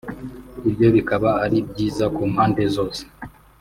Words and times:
ibyo 0.69 0.87
bikaba 0.95 1.29
ari 1.43 1.57
byiza 1.69 2.05
ku 2.15 2.21
mpande 2.31 2.63
zose» 2.75 3.01